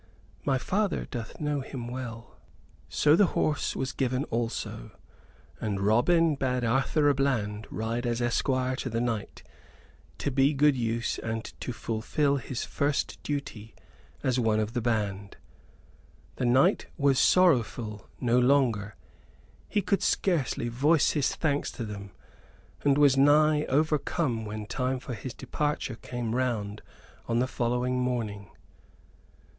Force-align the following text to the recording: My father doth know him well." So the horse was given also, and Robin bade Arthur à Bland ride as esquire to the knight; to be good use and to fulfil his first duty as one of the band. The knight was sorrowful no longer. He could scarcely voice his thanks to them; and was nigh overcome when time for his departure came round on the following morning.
My 0.43 0.57
father 0.57 1.05
doth 1.05 1.39
know 1.39 1.59
him 1.61 1.87
well." 1.87 2.39
So 2.89 3.15
the 3.15 3.27
horse 3.37 3.75
was 3.75 3.93
given 3.93 4.23
also, 4.31 4.97
and 5.59 5.79
Robin 5.79 6.33
bade 6.33 6.63
Arthur 6.63 7.13
à 7.13 7.15
Bland 7.15 7.67
ride 7.69 8.07
as 8.07 8.19
esquire 8.19 8.75
to 8.77 8.89
the 8.89 8.99
knight; 8.99 9.43
to 10.17 10.31
be 10.31 10.55
good 10.55 10.75
use 10.75 11.19
and 11.19 11.45
to 11.61 11.71
fulfil 11.71 12.37
his 12.37 12.63
first 12.65 13.21
duty 13.21 13.75
as 14.23 14.39
one 14.39 14.59
of 14.59 14.73
the 14.73 14.81
band. 14.81 15.37
The 16.37 16.45
knight 16.45 16.87
was 16.97 17.19
sorrowful 17.19 18.09
no 18.19 18.39
longer. 18.39 18.95
He 19.69 19.83
could 19.83 20.01
scarcely 20.01 20.67
voice 20.67 21.11
his 21.11 21.35
thanks 21.35 21.71
to 21.73 21.83
them; 21.85 22.09
and 22.83 22.97
was 22.97 23.17
nigh 23.17 23.65
overcome 23.65 24.45
when 24.45 24.65
time 24.65 24.99
for 24.99 25.13
his 25.13 25.35
departure 25.35 25.97
came 25.97 26.33
round 26.33 26.81
on 27.27 27.37
the 27.37 27.45
following 27.45 27.99
morning. 27.99 28.49